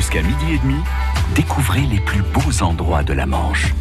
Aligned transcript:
Jusqu'à 0.00 0.22
midi 0.22 0.54
et 0.54 0.58
demi, 0.60 0.80
découvrez 1.34 1.82
les 1.82 2.00
plus 2.00 2.22
beaux 2.22 2.62
endroits 2.62 3.02
de 3.02 3.12
la 3.12 3.26
Manche. 3.26 3.74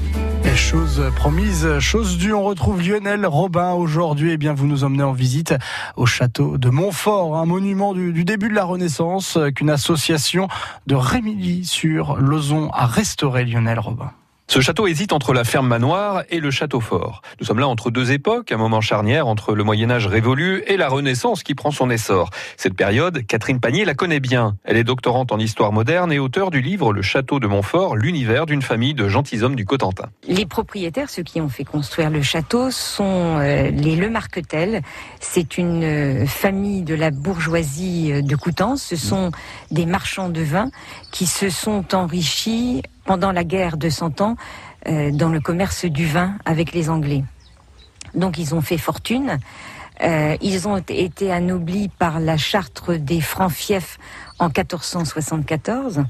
Et 0.44 0.54
chose 0.54 1.02
promise, 1.16 1.80
chose 1.80 2.18
due, 2.18 2.34
on 2.34 2.44
retrouve 2.44 2.86
Lionel 2.86 3.26
Robin 3.26 3.72
aujourd'hui. 3.72 4.34
Eh 4.34 4.38
bien, 4.38 4.54
vous 4.54 4.68
nous 4.68 4.84
emmenez 4.84 5.04
en 5.04 5.13
visite 5.13 5.55
au 5.96 6.05
château 6.05 6.58
de 6.58 6.70
Montfort, 6.70 7.38
un 7.38 7.46
monument 7.46 7.94
du, 7.94 8.26
début 8.26 8.50
de 8.50 8.54
la 8.54 8.66
Renaissance 8.66 9.40
qu'une 9.55 9.70
association 9.70 10.50
de 10.88 10.96
Rémilly 10.96 11.63
sur 11.63 12.18
Lozon 12.18 12.70
a 12.73 12.86
restauré 12.86 13.45
Lionel 13.45 13.79
Robin. 13.79 14.11
Ce 14.50 14.61
château 14.61 14.88
hésite 14.88 15.13
entre 15.13 15.31
la 15.31 15.43
ferme 15.43 15.68
manoir 15.68 16.23
et 16.32 16.39
le 16.39 16.50
château 16.50 16.79
fort. 16.79 17.21
Nous 17.39 17.45
sommes 17.45 17.59
là 17.59 17.68
entre 17.68 17.91
deux 17.91 18.11
époques, 18.11 18.52
un 18.52 18.57
moment 18.57 18.82
charnière 18.82 19.27
entre 19.27 19.54
le 19.54 19.64
Moyen 19.64 19.91
Âge 19.91 20.07
révolu 20.07 20.64
et 20.65 20.75
la 20.75 20.89
Renaissance 20.89 21.43
qui 21.43 21.54
prend 21.54 21.70
son 21.70 21.91
essor. 21.91 22.32
Cette 22.57 22.73
période, 22.73 23.27
Catherine 23.27 23.59
Panier 23.59 23.86
la 23.86 23.93
connaît 23.93 24.20
bien. 24.20 24.57
Elle 24.64 24.77
est 24.77 24.83
doctorante 24.83 25.32
en 25.32 25.38
histoire 25.38 25.71
moderne 25.71 26.11
et 26.11 26.18
auteure 26.18 26.50
du 26.50 26.61
livre 26.61 26.93
Le 26.93 27.04
château 27.04 27.39
de 27.39 27.46
Montfort, 27.46 27.96
l'univers 27.96 28.47
d'une 28.47 28.64
famille 28.64 28.96
de 28.96 29.07
gentilshommes 29.07 29.55
du 29.55 29.65
Cotentin. 29.65 30.10
Les 30.27 30.47
propriétaires, 30.47 31.11
ceux 31.11 31.21
qui 31.21 31.39
ont 31.41 31.50
fait 31.50 31.63
construire 31.63 32.09
le 32.09 32.23
château, 32.23 32.72
sont 32.72 33.38
euh, 33.38 33.69
les 33.69 33.95
Le 33.95 34.09
Marquetel. 34.09 34.81
C'est 35.19 35.59
une 35.59 35.83
euh, 35.83 36.25
famille 36.25 36.81
de 36.81 36.95
la 36.95 37.11
bourgeoisie 37.11 38.13
euh, 38.13 38.22
de 38.23 38.36
Coutances. 38.36 38.81
Ce 38.81 38.95
sont 38.95 39.30
des 39.69 39.86
marchands 39.86 40.30
de 40.30 40.41
vin 40.41 40.72
qui 41.11 41.27
se 41.27 41.52
sont 41.52 41.94
enrichis 41.94 42.81
pendant 43.09 43.31
la 43.31 43.44
guerre 43.44 43.77
de 43.77 43.89
Cent 43.89 44.22
Ans 44.22 44.36
euh, 44.86 45.09
dans 45.09 45.30
le 45.30 45.39
commerce 45.39 45.86
du 45.86 46.05
vin 46.05 46.36
avec 46.45 46.73
les 46.73 46.91
Anglais. 46.91 47.23
Donc 48.13 48.38
ils 48.38 48.53
ont 48.53 48.61
fait 48.61 48.77
fortune. 48.77 49.39
Euh, 50.03 50.38
ils 50.41 50.67
ont 50.67 50.77
été 50.77 51.31
anoblis 51.31 51.89
par 51.89 52.19
la 52.19 52.38
charte 52.38 52.91
des 52.91 53.19
francs-fiefs 53.19 53.97
en 54.38 54.49
1474. 54.49 56.03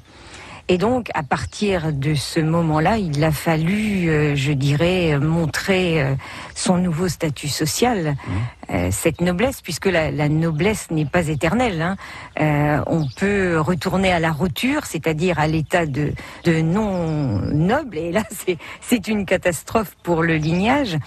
Et 0.71 0.77
donc, 0.77 1.09
à 1.15 1.23
partir 1.23 1.91
de 1.91 2.13
ce 2.13 2.39
moment-là, 2.39 2.99
il 2.99 3.23
a 3.23 3.31
fallu, 3.31 4.07
euh, 4.07 4.35
je 4.35 4.51
dirais, 4.51 5.17
montrer 5.17 5.99
euh, 5.99 6.13
son 6.53 6.77
nouveau 6.77 7.07
statut 7.07 7.47
social, 7.47 8.11
mmh. 8.11 8.75
euh, 8.75 8.89
cette 8.91 9.19
noblesse, 9.19 9.61
puisque 9.61 9.87
la, 9.87 10.11
la 10.11 10.29
noblesse 10.29 10.91
n'est 10.91 11.07
pas 11.07 11.27
éternelle. 11.27 11.81
Hein. 11.81 12.83
on 12.85 13.07
peut 13.07 13.59
retourner 13.59 14.11
à 14.11 14.19
la 14.19 14.31
roture, 14.31 14.85
c'est-à-dire 14.85 15.39
à, 15.39 15.47
l'état 15.47 15.87
de, 15.87 16.13
de 16.43 16.61
non 16.61 17.39
noble, 17.51 17.97
et 17.97 18.11
là, 18.11 18.21
c'est 18.81 19.07
une 19.07 19.25
catastrophe 19.25 19.97
pour 20.03 20.21
le 20.21 20.35
lignage. 20.35 20.99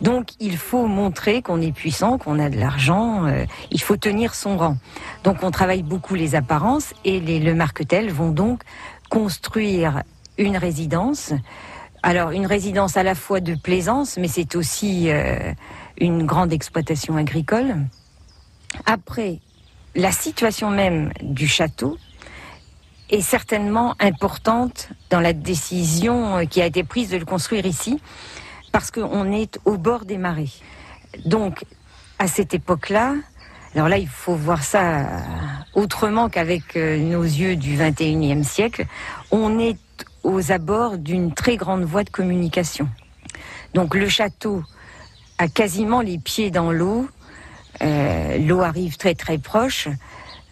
Donc, 0.00 0.30
il 0.40 0.56
faut 0.56 0.88
montrer 0.88 1.40
qu'on 1.40 1.60
est 1.60 1.70
puissant, 1.72 2.18
qu'on 2.18 2.40
a 2.40 2.50
de 2.50 2.58
l'argent, 2.58 3.26
il 3.70 3.80
faut 3.80 3.96
tenir 3.96 4.34
son 4.34 4.56
rang. 4.56 4.76
Donc, 5.22 5.44
on 5.44 5.52
travaille 5.52 5.84
beaucoup 5.84 6.16
les 6.16 6.34
apparences, 6.34 6.94
et 7.04 7.20
les 7.20 7.38
Le 7.38 7.54
Marquetel 7.54 8.10
vont 8.10 8.30
donc 8.30 8.62
construire 9.10 10.02
une 10.38 10.56
résidence. 10.56 11.32
Alors 12.02 12.30
une 12.30 12.46
résidence 12.46 12.96
à 12.96 13.02
la 13.02 13.14
fois 13.14 13.40
de 13.40 13.54
plaisance, 13.54 14.18
mais 14.18 14.28
c'est 14.28 14.56
aussi 14.56 15.08
euh, 15.08 15.52
une 15.98 16.26
grande 16.26 16.52
exploitation 16.52 17.16
agricole. 17.16 17.76
Après, 18.86 19.40
la 19.94 20.12
situation 20.12 20.70
même 20.70 21.12
du 21.22 21.46
château 21.46 21.96
est 23.10 23.20
certainement 23.20 23.94
importante 24.00 24.88
dans 25.10 25.20
la 25.20 25.32
décision 25.32 26.38
euh, 26.38 26.44
qui 26.44 26.60
a 26.60 26.66
été 26.66 26.84
prise 26.84 27.10
de 27.10 27.16
le 27.16 27.24
construire 27.24 27.66
ici, 27.66 28.00
parce 28.72 28.90
qu'on 28.90 29.30
est 29.32 29.58
au 29.64 29.78
bord 29.78 30.04
des 30.04 30.18
marais. 30.18 30.50
Donc, 31.24 31.64
à 32.18 32.26
cette 32.26 32.54
époque-là, 32.54 33.14
alors 33.74 33.88
là, 33.88 33.98
il 33.98 34.08
faut 34.08 34.34
voir 34.34 34.62
ça 34.62 35.06
autrement 35.74 36.28
qu'avec 36.28 36.76
euh, 36.76 36.98
nos 36.98 37.22
yeux 37.22 37.56
du 37.56 37.76
21e 37.76 38.44
siècle. 38.44 38.86
On 39.30 39.58
est 39.58 39.78
aux 40.22 40.52
abords 40.52 40.98
d'une 40.98 41.32
très 41.34 41.56
grande 41.56 41.84
voie 41.84 42.04
de 42.04 42.10
communication. 42.10 42.88
Donc 43.74 43.94
le 43.94 44.08
château 44.08 44.62
a 45.38 45.48
quasiment 45.48 46.00
les 46.00 46.18
pieds 46.18 46.50
dans 46.50 46.72
l'eau. 46.72 47.08
Euh, 47.82 48.38
l'eau 48.38 48.60
arrive 48.60 48.96
très 48.96 49.14
très 49.14 49.38
proche. 49.38 49.88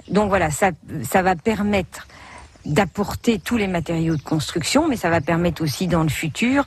Donc 0.09 0.29
voilà, 0.29 0.51
ça, 0.51 0.71
ça 1.09 1.23
va 1.23 1.37
permettre 1.37 2.07
d'apporter 2.67 3.39
tous 3.39 3.57
les 3.57 3.67
matériaux 3.69 4.17
de 4.17 4.23
construction, 4.23 4.89
mais 4.89 4.97
ça 4.97 5.11
va 5.11 5.21
permettre 5.21 5.63
aussi 5.63 5.87
dans 5.87 6.03
le 6.03 6.09
futur 6.09 6.65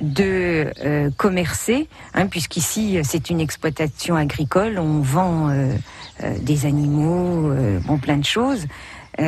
de 0.00 0.72
euh, 0.84 1.10
commercer, 1.16 1.88
hein, 2.14 2.26
puisqu'ici 2.26 2.98
c'est 3.04 3.30
une 3.30 3.40
exploitation 3.40 4.16
agricole, 4.16 4.78
on 4.78 5.00
vend 5.00 5.50
euh, 5.50 5.74
euh, 6.22 6.34
des 6.40 6.66
animaux, 6.66 7.52
bon 7.86 7.98
plein 7.98 8.16
de 8.16 8.24
choses. 8.24 8.66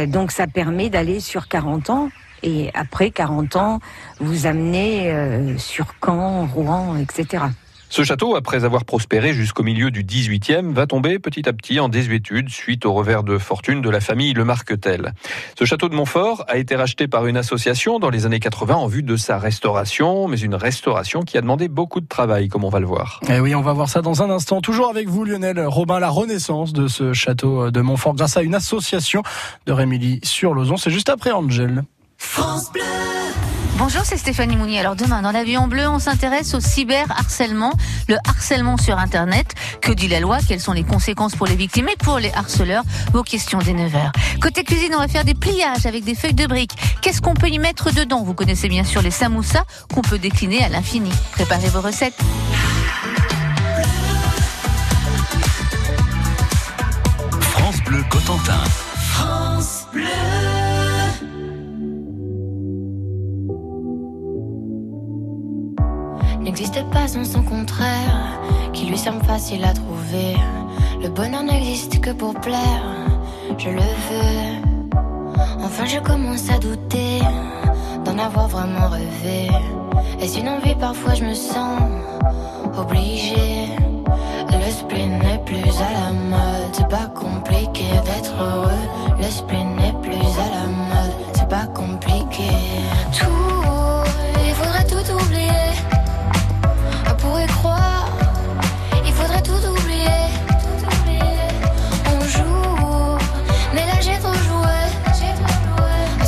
donc 0.07 0.33
ça 0.33 0.47
permet 0.47 0.91
d'aller 0.91 1.21
sur 1.21 1.49
40 1.49 1.91
ans 1.91 2.09
et 2.43 2.71
après 2.75 3.11
40 3.11 3.57
ans, 3.57 3.81
vous 4.21 4.47
amener 4.47 5.57
sur 5.59 5.95
Caen, 6.05 6.47
Rouen, 6.47 6.97
etc. 6.97 7.45
Ce 7.91 8.03
château, 8.03 8.35
après 8.35 8.65
avoir 8.65 8.85
prospéré 8.85 9.33
jusqu'au 9.35 9.63
milieu 9.63 9.91
du 9.91 10.03
18e, 10.03 10.73
va 10.73 10.87
tomber 10.87 11.19
petit 11.19 11.49
à 11.49 11.53
petit 11.53 11.79
en 11.79 11.89
désuétude 11.89 12.49
suite 12.49 12.87
au 12.87 12.93
revers 12.93 13.23
de 13.23 13.39
fortune 13.39 13.83
de 13.83 13.91
la 13.91 14.01
famille 14.01 14.33
Le 14.33 14.45
Marquetel. 14.45 15.13
Ce 15.59 15.65
château 15.65 15.89
de 15.89 15.95
Montfort 15.95 16.45
a 16.49 16.57
été 16.57 16.75
racheté 16.75 17.07
par 17.07 17.27
une 17.27 17.37
association 17.37 17.99
dans 17.99 18.11
les 18.11 18.27
années 18.27 18.41
80 18.41 18.75
en 18.75 18.87
vue 18.87 19.03
de 19.03 19.17
sa 19.17 19.39
restauration, 19.39 20.27
mais 20.29 20.39
une 20.39 20.55
restauration 20.55 21.23
qui 21.23 21.39
a 21.39 21.41
demandé 21.41 21.69
beaucoup 21.69 22.01
de 22.01 22.09
travail, 22.09 22.49
comme 22.49 22.65
on 22.65 22.69
va 22.69 22.81
le 22.81 22.87
voir. 22.87 23.21
Eh 23.29 23.39
oui, 23.39 23.55
on 23.55 23.63
va 23.63 23.73
voir 23.73 23.89
ça 23.89 24.03
dans 24.03 24.23
un 24.23 24.31
instant. 24.31 24.61
Toujours 24.61 24.91
avec 24.91 25.09
vous, 25.09 25.25
Lionel 25.25 25.61
Robin, 25.61 26.01
la 26.01 26.11
renaissance 26.11 26.73
de 26.73 26.89
ce 26.89 27.13
château 27.13 27.71
de 27.71 27.81
Montfort 27.81 28.15
grâce 28.15 28.37
à 28.37 28.43
une 28.43 28.55
association 28.55 29.23
de 29.67 29.73
Rémilly 29.73 30.21
sur 30.25 30.55
Lozon. 30.55 30.77
C'est 30.77 30.91
juste 30.91 31.11
après 31.11 31.31
Angel. 31.31 31.85
France 32.19 32.73
Bleu. 32.73 33.14
Bonjour, 33.77 34.03
c'est 34.05 34.17
Stéphanie 34.17 34.57
Mounier. 34.57 34.79
Alors 34.79 34.95
demain, 34.95 35.21
dans 35.21 35.33
l'avion 35.33 35.67
bleu, 35.67 35.89
on 35.89 35.99
s'intéresse 35.99 36.55
au 36.55 36.61
cyberharcèlement, 36.61 37.73
le 38.09 38.17
harcèlement 38.25 38.77
sur 38.77 38.99
Internet. 38.99 39.53
Que 39.81 39.91
dit 39.91 40.07
la 40.07 40.21
loi? 40.21 40.39
Quelles 40.47 40.61
sont 40.61 40.73
les 40.73 40.85
conséquences 40.85 41.35
pour 41.35 41.47
les 41.47 41.57
victimes? 41.57 41.89
Et 41.89 41.97
pour 41.97 42.21
les 42.21 42.33
harceleurs 42.33 42.85
Vos 43.13 43.25
questions 43.25 43.59
des 43.59 43.73
9h. 43.73 44.13
Côté 44.41 44.63
cuisine, 44.63 44.93
on 44.95 44.99
va 44.99 45.09
faire 45.09 45.25
des 45.25 45.35
pliages 45.35 45.87
avec 45.87 46.05
des 46.05 46.15
feuilles 46.15 46.35
de 46.35 46.47
briques. 46.47 46.77
Qu'est-ce 47.03 47.21
qu'on 47.21 47.35
peut 47.35 47.49
y 47.49 47.59
mettre 47.59 47.93
dedans? 47.93 48.23
Vous 48.23 48.35
connaissez 48.35 48.69
bien 48.69 48.85
sûr 48.85 49.03
les 49.03 49.11
samoussas 49.11 49.65
qu'on 49.93 50.03
peut 50.03 50.19
décliner 50.19 50.63
à 50.65 50.69
l'infini. 50.69 51.11
Préparez 51.33 51.69
vos 51.69 51.81
recettes. 51.81 52.15
France 57.41 57.83
Bleu 57.85 58.05
Cotentin. 58.09 58.65
France 58.95 59.87
Bleu. 59.93 60.44
N'existe 66.45 66.85
pas 66.91 67.09
sans 67.09 67.25
son 67.25 67.43
contraire, 67.43 68.39
qui 68.73 68.87
lui 68.87 68.99
semble 68.99 69.25
facile 69.25 69.65
à 69.65 69.73
trouver. 69.73 70.37
Le 71.03 71.09
bonheur 71.09 71.43
n'existe 71.43 72.01
que 72.01 72.11
pour 72.11 72.35
plaire, 72.35 72.85
je 73.59 73.71
le 73.71 73.81
veux. 73.81 74.95
Enfin, 75.65 75.87
je 75.87 75.99
commence 76.01 76.51
à 76.51 76.59
douter 76.59 77.21
d'en 78.05 78.19
avoir 78.19 78.49
vraiment 78.49 78.89
rêvé. 78.89 79.49
Est-ce 80.21 80.39
une 80.41 80.49
envie 80.49 80.75
Parfois, 80.75 81.15
je 81.15 81.25
me 81.25 81.35
sens 81.35 81.81
obligée. 82.77 83.69
Le 84.51 84.71
spleen 84.71 85.19
n'est 85.19 85.43
plus 85.45 85.71
à 85.81 85.93
la 85.93 86.13
mode, 86.13 86.73
c'est 86.73 86.89
pas 86.89 87.07
compliqué 87.15 87.85
d'être 88.05 88.35
heureux. 88.41 88.85
Le 89.19 89.25
spleen 89.25 89.77
n'est 89.77 89.95
plus 90.03 90.29
à 90.45 90.49
la 90.57 90.67
mode, 90.67 90.94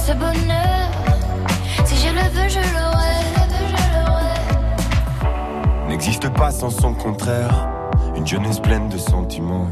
Ce 0.06 0.12
bonheur, 0.12 0.88
si 1.84 1.96
je 1.96 2.10
le 2.14 2.20
veux, 2.30 2.48
je 2.48 2.60
l'aurai. 2.60 3.16
N'existe 5.88 6.28
pas 6.28 6.52
sans 6.52 6.70
son 6.70 6.94
contraire. 6.94 7.68
Une 8.14 8.24
jeunesse 8.24 8.60
pleine 8.60 8.88
de 8.88 8.98
sentiments. 8.98 9.66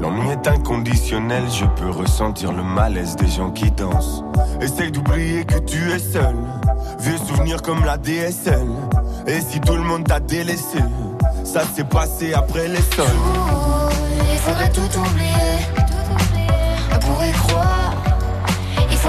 L'ennui 0.00 0.30
est 0.30 0.48
inconditionnel, 0.48 1.44
je 1.48 1.64
peux 1.64 1.90
ressentir 1.90 2.50
le 2.50 2.64
malaise 2.64 3.14
des 3.14 3.28
gens 3.28 3.52
qui 3.52 3.70
dansent. 3.70 4.24
Essaye 4.60 4.90
d'oublier 4.90 5.44
que 5.44 5.60
tu 5.60 5.92
es 5.92 6.00
seul. 6.00 6.34
Vieux 6.98 7.18
souvenirs 7.18 7.62
comme 7.62 7.84
la 7.84 7.98
DSL. 7.98 8.66
Et 9.28 9.40
si 9.40 9.60
tout 9.60 9.76
le 9.76 9.82
monde 9.82 10.08
t'a 10.08 10.18
délaissé, 10.18 10.80
ça 11.44 11.60
s'est 11.72 11.84
passé 11.84 12.34
après 12.34 12.66
les 12.66 12.82
sols. 12.96 13.06
Il 14.32 14.38
faudrait 14.38 14.72
tout 14.72 14.98
oublier. 14.98 15.68
On 16.92 16.98
pourrait 16.98 17.30
croire. 17.30 18.01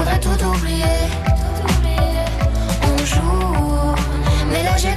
Faudrait 0.04 0.20
tout 0.20 0.44
oublier. 0.44 0.84
On 2.82 3.04
joue, 3.06 3.94
mais 4.50 4.62
là 4.62 4.76
j'ai. 4.76 4.94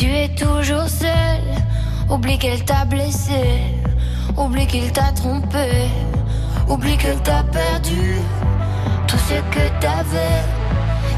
Tu 0.00 0.06
es 0.06 0.28
toujours 0.28 0.88
seul, 0.88 1.42
oublie 2.08 2.38
qu'elle 2.38 2.64
t'a 2.64 2.86
blessé, 2.86 3.60
oublie 4.34 4.66
qu'il 4.66 4.90
t'a 4.92 5.12
trompé, 5.12 5.90
oublie 6.66 6.96
que 6.96 7.12
t'a 7.22 7.42
perdu 7.42 8.16
tout 9.06 9.18
ce 9.18 9.34
que 9.54 9.68
t'avais. 9.78 10.40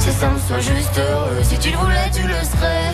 C'est 0.00 0.10
simple, 0.10 0.40
sois 0.48 0.58
juste 0.58 0.98
heureux. 0.98 1.42
Si 1.44 1.56
tu 1.60 1.70
le 1.70 1.76
voulais, 1.76 2.10
tu 2.12 2.22
le 2.22 2.34
serais. 2.34 2.92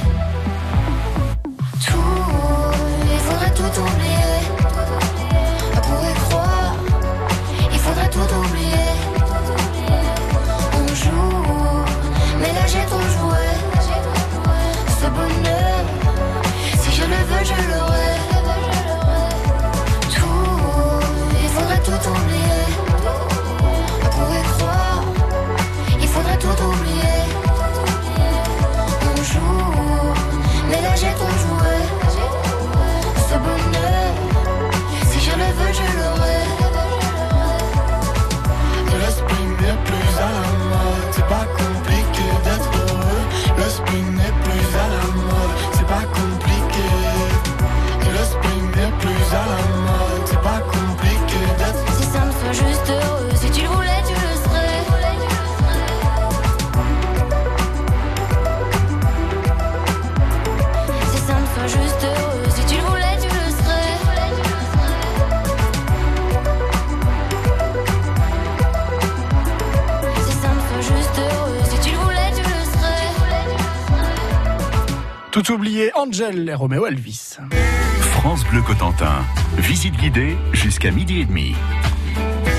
Tout 75.49 75.55
oublié, 75.55 75.91
Angel 75.95 76.47
et 76.47 76.53
Roméo 76.53 76.87
Elvis. 76.87 77.39
France 78.03 78.45
Bleu 78.51 78.61
Cotentin. 78.61 79.25
Visite 79.57 79.97
guidée 79.97 80.37
jusqu'à 80.53 80.91
midi 80.91 81.21
et 81.21 81.25
demi. 81.25 81.55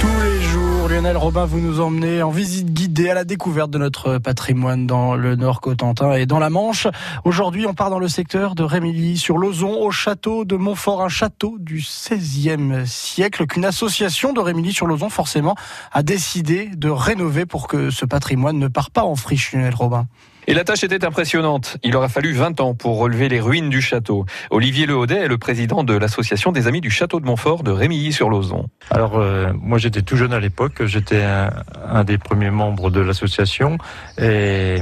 Tous 0.01 0.07
les 0.23 0.41
jours, 0.41 0.89
Lionel 0.89 1.15
Robin, 1.15 1.45
vous 1.45 1.59
nous 1.59 1.81
emmenez 1.81 2.23
en 2.23 2.31
visite 2.31 2.73
guidée 2.73 3.11
à 3.11 3.13
la 3.13 3.25
découverte 3.25 3.69
de 3.69 3.77
notre 3.77 4.17
patrimoine 4.17 4.87
dans 4.87 5.13
le 5.13 5.35
Nord 5.35 5.61
Cotentin 5.61 6.13
et 6.13 6.25
dans 6.25 6.39
la 6.39 6.49
Manche. 6.49 6.87
Aujourd'hui, 7.25 7.67
on 7.67 7.75
part 7.75 7.91
dans 7.91 7.99
le 7.99 8.07
secteur 8.07 8.55
de 8.55 8.63
Rémilly, 8.63 9.19
sur 9.19 9.37
l'Ozon, 9.37 9.79
au 9.79 9.91
château 9.91 10.43
de 10.43 10.55
Montfort, 10.55 11.03
un 11.03 11.09
château 11.09 11.57
du 11.59 11.85
XVIe 11.85 12.87
siècle 12.87 13.45
qu'une 13.45 13.65
association 13.65 14.33
de 14.33 14.39
Rémilly 14.39 14.73
sur 14.73 14.87
l'Ozon, 14.87 15.09
forcément, 15.09 15.55
a 15.91 16.01
décidé 16.01 16.71
de 16.75 16.89
rénover 16.89 17.45
pour 17.45 17.67
que 17.67 17.91
ce 17.91 18.05
patrimoine 18.05 18.57
ne 18.57 18.67
parte 18.67 18.91
pas 18.91 19.03
en 19.03 19.15
friche, 19.15 19.53
Lionel 19.53 19.75
Robin. 19.75 20.07
Et 20.49 20.55
la 20.55 20.63
tâche 20.63 20.83
était 20.83 21.05
impressionnante. 21.05 21.77
Il 21.83 21.95
aura 21.95 22.09
fallu 22.09 22.33
20 22.33 22.59
ans 22.59 22.73
pour 22.73 22.97
relever 22.97 23.29
les 23.29 23.39
ruines 23.39 23.69
du 23.69 23.81
château. 23.81 24.25
Olivier 24.49 24.87
Lehaudet 24.87 25.19
est 25.19 25.27
le 25.27 25.37
président 25.37 25.83
de 25.83 25.93
l'association 25.93 26.51
des 26.51 26.65
Amis 26.65 26.81
du 26.81 26.89
Château 26.89 27.19
de 27.19 27.25
Montfort 27.27 27.61
de 27.61 27.69
Rémilly-sur-Lozon. 27.69 28.65
Alors, 28.89 29.19
euh, 29.19 29.53
moi 29.61 29.77
j'étais 29.77 30.01
tout 30.01 30.15
jeune 30.15 30.33
à 30.33 30.39
l'époque, 30.39 30.83
j'étais 30.85 31.21
un, 31.21 31.51
un 31.87 32.03
des 32.03 32.17
premiers 32.17 32.49
membres 32.49 32.89
de 32.89 32.99
l'association 32.99 33.77
et 34.17 34.23
euh, 34.23 34.77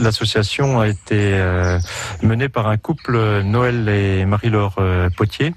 l'association 0.00 0.80
a 0.80 0.88
été 0.88 1.34
euh, 1.34 1.78
menée 2.24 2.48
par 2.48 2.66
un 2.66 2.76
couple, 2.76 3.42
Noël 3.44 3.88
et 3.88 4.24
Marie-Laure 4.24 4.74
euh, 4.80 5.08
Potier, 5.16 5.54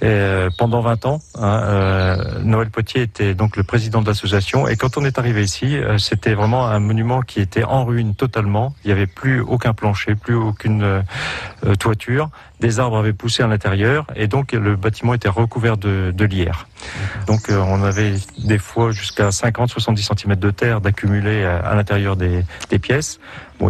et, 0.00 0.04
euh, 0.04 0.48
pendant 0.56 0.80
20 0.80 1.06
ans. 1.06 1.18
hein, 1.40 2.18
Noël 2.44 2.70
Potier 2.70 3.02
était 3.02 3.34
donc 3.34 3.56
le 3.56 3.64
président 3.64 4.00
de 4.00 4.06
l'association 4.06 4.68
et 4.68 4.76
quand 4.76 4.96
on 4.96 5.04
est 5.04 5.18
arrivé 5.18 5.42
ici, 5.42 5.76
c'était 5.98 6.34
vraiment 6.34 6.68
un 6.68 6.78
monument 6.78 7.22
qui 7.22 7.40
était 7.40 7.64
en 7.64 7.84
ruine 7.84 8.14
totalement. 8.14 8.72
Il 8.84 8.91
n'y 8.92 9.00
avait 9.00 9.06
plus 9.06 9.40
aucun 9.40 9.72
plancher, 9.72 10.14
plus 10.14 10.34
aucune 10.34 10.82
euh, 10.82 11.02
euh, 11.64 11.74
toiture. 11.74 12.30
Des 12.60 12.78
arbres 12.78 12.98
avaient 12.98 13.12
poussé 13.12 13.42
à 13.42 13.46
l'intérieur 13.46 14.06
et 14.14 14.28
donc 14.28 14.52
le 14.52 14.76
bâtiment 14.76 15.14
était 15.14 15.28
recouvert 15.28 15.76
de, 15.76 16.24
lierre. 16.24 16.66
Donc 17.26 17.48
euh, 17.48 17.58
on 17.58 17.82
avait 17.82 18.14
des 18.38 18.58
fois 18.58 18.92
jusqu'à 18.92 19.30
50-70 19.30 20.16
cm 20.16 20.36
de 20.36 20.50
terre 20.50 20.80
d'accumuler 20.80 21.44
à, 21.44 21.74
l'intérieur 21.74 22.16
des 22.16 22.44
pièces. 22.80 23.18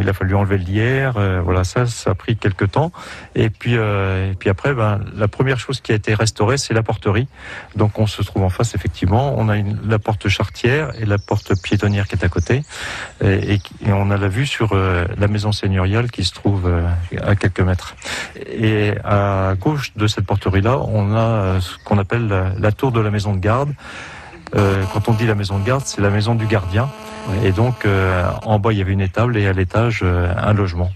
Il 0.00 0.08
a 0.08 0.12
fallu 0.12 0.34
enlever 0.34 0.58
le 0.58 0.62
euh, 0.72 1.40
voilà 1.44 1.64
ça, 1.64 1.86
ça 1.86 2.10
a 2.10 2.14
pris 2.14 2.36
quelques 2.36 2.70
temps. 2.70 2.92
Et 3.34 3.50
puis, 3.50 3.76
euh, 3.76 4.32
et 4.32 4.34
puis 4.34 4.48
après, 4.48 4.74
ben, 4.74 5.00
la 5.16 5.28
première 5.28 5.58
chose 5.58 5.80
qui 5.80 5.92
a 5.92 5.94
été 5.94 6.14
restaurée, 6.14 6.56
c'est 6.56 6.74
la 6.74 6.82
porterie. 6.82 7.28
Donc 7.76 7.98
on 7.98 8.06
se 8.06 8.22
trouve 8.22 8.42
en 8.42 8.48
face, 8.48 8.74
effectivement, 8.74 9.34
on 9.36 9.48
a 9.48 9.56
la 9.58 9.98
porte 9.98 10.28
chartière 10.28 10.92
et 10.98 11.04
la 11.04 11.18
porte 11.18 11.60
piétonnière 11.62 12.08
qui 12.08 12.14
est 12.14 12.24
à 12.24 12.28
côté, 12.28 12.62
et, 13.22 13.58
on 13.86 14.10
a 14.10 14.16
la 14.16 14.28
vue 14.28 14.46
sur 14.46 14.72
euh, 14.72 15.06
la 15.18 15.28
maison 15.28 15.52
seigneuriale 15.52 16.10
qui 16.10 16.24
se 16.24 16.32
trouve 16.32 16.70
à 17.20 17.36
quelques 17.36 17.60
mètres. 17.60 17.94
Et 18.50 18.92
à 19.04 19.54
gauche 19.58 19.92
de 19.96 20.06
cette 20.06 20.24
porterie-là, 20.24 20.78
on 20.78 21.14
a 21.14 21.60
ce 21.60 21.76
qu'on 21.84 21.98
appelle 21.98 22.54
la, 22.58 22.72
tour 22.72 22.92
de 22.92 23.00
la 23.00 23.10
maison 23.10 23.34
de 23.34 23.40
garde. 23.40 23.74
Quand 24.52 25.08
on 25.08 25.12
dit 25.14 25.26
la 25.26 25.34
maison 25.34 25.58
de 25.58 25.64
garde, 25.64 25.82
c'est 25.86 26.00
la 26.00 26.10
maison 26.10 26.34
du 26.34 26.46
gardien. 26.46 26.88
Et 27.42 27.52
donc, 27.52 27.84
euh, 27.84 28.24
en 28.44 28.58
bas, 28.58 28.72
il 28.72 28.78
y 28.78 28.82
avait 28.82 28.92
une 28.92 29.00
étable 29.00 29.36
et 29.36 29.46
à 29.46 29.52
l'étage, 29.52 30.00
euh, 30.02 30.32
un 30.36 30.52
logement. 30.52 30.90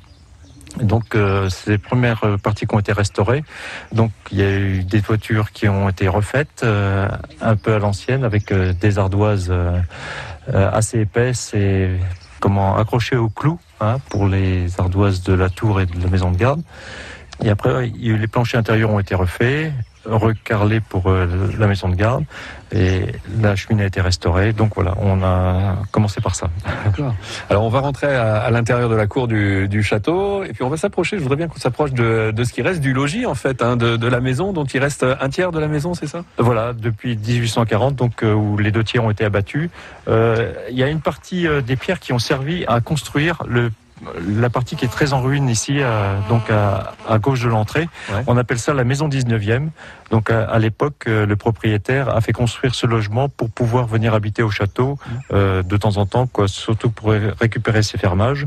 Donc, 0.81 1.15
euh, 1.15 1.49
c'est 1.49 1.71
les 1.71 1.79
premières 1.79 2.39
parties 2.43 2.67
qui 2.67 2.75
ont 2.75 2.79
été 2.79 2.93
restaurées. 2.93 3.45
Donc, 3.93 4.11
il 4.31 4.39
y 4.39 4.43
a 4.43 4.51
eu 4.51 4.83
des 4.83 5.01
toitures 5.01 5.53
qui 5.53 5.69
ont 5.69 5.89
été 5.89 6.09
refaites, 6.09 6.63
euh, 6.65 7.09
un 7.41 7.57
peu 7.57 7.75
à 7.75 7.79
l'ancienne, 7.79 8.25
avec 8.25 8.53
euh, 8.53 8.73
des 8.73 8.99
ardoises 8.99 9.49
euh, 9.51 9.81
assez 10.53 11.01
épaisses 11.01 11.55
et 11.55 11.91
comment 12.41 12.77
accrochées 12.77 13.17
au 13.17 13.29
clou 13.29 13.59
hein, 13.81 13.97
pour 14.11 14.29
les 14.29 14.79
ardoises 14.79 15.23
de 15.23 15.33
la 15.33 15.49
tour 15.49 15.81
et 15.81 15.87
de 15.87 16.01
la 16.01 16.09
maison 16.09 16.31
de 16.31 16.37
garde. 16.37 16.63
Et 17.43 17.51
après, 17.51 17.87
les 17.87 18.27
planchers 18.29 18.61
intérieurs 18.61 18.91
ont 18.91 19.01
été 19.01 19.15
refaits, 19.15 19.73
recarrelés 20.09 20.81
pour 20.81 21.11
euh, 21.11 21.27
la 21.59 21.67
maison 21.67 21.89
de 21.89 21.95
garde, 21.95 22.25
et 22.73 23.07
la 23.41 23.57
cheminée 23.57 23.85
a 23.85 23.87
été 23.87 24.01
restaurée. 24.01 24.53
Donc 24.53 24.75
voilà, 24.75 24.95
on 25.01 25.23
a 25.23 25.77
commencé 25.93 26.21
par 26.21 26.35
ça. 26.35 26.51
Alors 27.51 27.65
on 27.65 27.69
va 27.69 27.81
rentrer 27.81 28.15
à, 28.15 28.39
à 28.39 28.51
l'intérieur 28.51 28.89
de 28.89 28.97
la 28.97 29.07
cour 29.07 29.29
du, 29.29 29.69
du 29.69 29.83
château 29.83 30.43
et 30.45 30.53
puis 30.53 30.63
on 30.63 30.69
va 30.69 30.77
s'approcher. 30.77 31.17
Je 31.17 31.23
voudrais 31.23 31.37
bien 31.37 31.49
qu'on 31.49 31.59
s'approche 31.59 31.93
de, 31.93 32.33
de 32.33 32.45
ce 32.45 32.53
qui 32.53 32.63
reste 32.63 32.81
du 32.81 32.93
logis 32.93 33.27
en 33.27 33.35
fait, 33.35 33.63
hein, 33.63 33.77
de, 33.77 33.97
de 33.97 34.09
la 34.09 34.21
maison 34.21 34.53
dont 34.53 34.65
il 34.65 34.81
reste 34.81 35.05
un 35.05 35.29
tiers 35.29 35.53
de 35.53 35.59
la 35.59 35.69
maison, 35.69 35.95
c'est 35.95 36.07
ça? 36.07 36.25
Voilà, 36.39 36.73
depuis 36.73 37.17
1840, 37.17 37.95
donc 37.95 38.23
euh, 38.23 38.33
où 38.33 38.59
les 38.59 38.71
deux 38.71 38.85
tiers 38.85 39.05
ont 39.05 39.11
été 39.11 39.25
abattus, 39.25 39.71
euh, 40.09 40.53
il 40.71 40.77
y 40.77 40.83
a 40.83 40.89
une 40.89 41.01
partie 41.01 41.47
euh, 41.47 41.61
des 41.61 41.77
pierres 41.77 42.01
qui 42.01 42.13
ont 42.13 42.19
servi 42.19 42.65
à 42.67 42.81
construire 42.81 43.43
le 43.49 43.71
la 44.29 44.51
partie 44.51 44.77
qui 44.77 44.85
est 44.85 44.89
très 44.89 45.13
en 45.13 45.23
ruine 45.23 45.49
ici, 45.49 45.79
euh, 45.81 46.19
donc 46.29 46.51
à, 46.51 46.93
à 47.09 47.19
gauche 47.19 47.43
de 47.43 47.49
l'entrée, 47.49 47.89
Ouais. 48.13 48.23
on 48.27 48.37
appelle 48.37 48.59
ça 48.59 48.75
la 48.75 48.85
maison 48.85 49.09
19e. 49.09 49.69
Donc 50.11 50.31
à, 50.31 50.45
à 50.45 50.59
l'époque, 50.59 51.05
euh, 51.09 51.27
le 51.27 51.35
propriétaire 51.37 52.09
a 52.15 52.21
fait 52.21 52.33
construire 52.33 52.75
ce 52.75 52.87
logement 52.87 53.29
pour 53.29 53.51
pouvoir 53.51 53.87
venir 53.87 54.15
habiter 54.15 54.43
au 54.43 54.51
château 54.51 54.99
euh, 55.33 55.63
de 55.63 55.77
temps 55.77 55.97
en 55.97 56.07
temps, 56.07 56.27
quoi, 56.29 56.47
surtout 56.47 56.91
pour 56.91 57.11
ré- 57.11 57.31
récupérer 57.41 57.83
ses 57.83 57.99
fermages. 57.99 58.47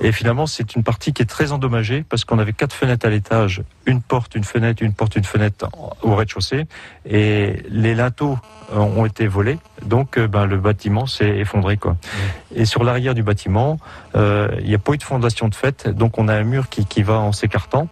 Et 0.00 0.12
finalement, 0.12 0.46
c'est 0.46 0.74
une 0.74 0.82
partie 0.82 1.12
qui 1.14 1.22
est 1.22 1.26
très 1.26 1.52
endommagée 1.52 2.04
parce 2.08 2.24
qu'on 2.24 2.38
avait 2.38 2.52
quatre 2.52 2.74
fenêtres 2.74 3.06
à 3.06 3.10
l'étage, 3.10 3.62
une 3.86 4.02
porte, 4.02 4.34
une 4.34 4.44
fenêtre, 4.44 4.82
une 4.82 4.92
porte, 4.92 5.16
une 5.16 5.24
fenêtre 5.24 5.68
en- 5.72 5.92
au 6.02 6.14
rez-de-chaussée, 6.16 6.66
et 7.08 7.62
les 7.70 7.94
linteaux 7.94 8.38
ont 8.72 9.04
été 9.06 9.26
volés, 9.26 9.58
donc 9.84 10.18
ben, 10.18 10.44
le 10.46 10.56
bâtiment 10.58 11.06
s'est 11.06 11.38
effondré. 11.38 11.76
Quoi. 11.76 11.96
Et 12.54 12.64
sur 12.66 12.84
l'arrière 12.84 13.14
du 13.14 13.22
bâtiment, 13.22 13.78
il 14.14 14.64
n'y 14.66 14.74
a 14.74 14.78
pas 14.80 14.92
eu 14.92 14.98
de 14.98 15.02
fondation 15.02 15.48
de 15.48 15.54
fait, 15.54 15.88
donc 15.88 16.18
on 16.18 16.28
a 16.28 16.34
un 16.34 16.44
mur 16.44 16.68
qui, 16.68 16.84
qui 16.84 17.02
va 17.02 17.18
en 17.18 17.32
s'écartant. 17.32 17.88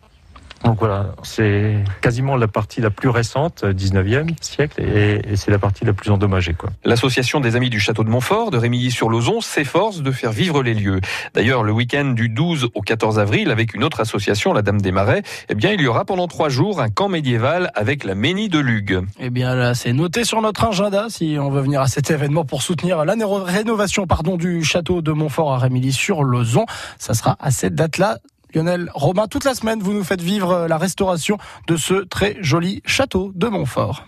Donc 0.65 0.79
voilà, 0.81 1.15
c'est 1.23 1.77
quasiment 2.01 2.37
la 2.37 2.49
partie 2.49 2.81
la 2.81 2.91
plus 2.91 3.09
récente, 3.09 3.63
euh, 3.65 3.73
19e 3.73 4.31
siècle, 4.41 4.83
et, 4.83 5.21
et 5.33 5.37
c'est 5.37 5.51
la 5.51 5.59
partie 5.59 5.85
la 5.85 5.93
plus 5.93 6.11
endommagée. 6.11 6.55
Quoi. 6.55 6.71
L'association 6.85 7.41
des 7.41 7.57
Amis 7.57 7.71
du 7.71 7.79
Château 7.79 8.05
de 8.05 8.09
Montfort 8.09 8.51
de 8.51 8.59
Rémilly-sur-Lozon 8.59 9.41
s'efforce 9.41 10.03
de 10.03 10.11
faire 10.11 10.33
vivre 10.33 10.63
les 10.63 10.75
lieux. 10.75 11.01
D'ailleurs, 11.35 11.63
le 11.63 11.73
week-end 11.73 12.07
du 12.07 12.29
12 12.29 12.69
au 12.75 12.81
14 12.83 13.19
avril, 13.19 13.51
avec 13.51 13.75
une 13.75 13.85
autre 13.85 14.01
association, 14.01 14.53
la 14.53 14.63
Dame 14.63 14.81
des 14.81 14.93
Marais, 14.93 15.23
eh 15.49 15.55
bien, 15.55 15.73
il 15.73 15.81
y 15.81 15.87
aura 15.87 16.05
pendant 16.05 16.27
trois 16.27 16.49
jours 16.49 16.81
un 16.81 16.89
camp 16.89 17.09
médiéval 17.09 17.71
avec 17.75 18.05
la 18.05 18.15
Ménie 18.15 18.49
de 18.49 18.59
Lugue. 18.59 19.01
Eh 19.21 19.31
bien 19.31 19.55
là, 19.55 19.75
c'est 19.75 19.93
noté 19.93 20.25
sur 20.25 20.43
notre 20.43 20.65
agenda 20.65 21.07
si 21.09 21.37
on 21.41 21.51
veut 21.51 21.61
venir 21.61 21.81
à 21.81 21.87
cet 21.87 22.11
événement 22.11 22.45
pour 22.45 22.63
soutenir 22.63 23.05
la 23.05 23.15
rénovation 23.45 24.07
pardon, 24.07 24.37
du 24.37 24.65
château 24.65 25.03
de 25.03 25.13
Montfort 25.13 25.53
à 25.53 25.59
Rémilly 25.59 25.93
sur 25.93 26.25
Lozon. 26.25 26.67
Ça 26.99 27.15
sera 27.15 27.37
à 27.41 27.51
cette 27.51 27.75
date-là 27.75 28.19
Lionel 28.55 28.91
Robin. 28.95 29.27
Toute 29.27 29.45
la 29.45 29.55
semaine, 29.55 29.81
vous 29.81 29.93
nous 29.93 30.05
faites 30.05 30.23
vivre 30.23 30.67
la 30.69 30.79
restauration 30.79 31.39
de 31.67 31.77
ce 31.77 31.95
très 31.95 32.37
joli 32.41 32.83
château 32.85 33.33
de 33.35 33.49
Montfort. 33.49 34.07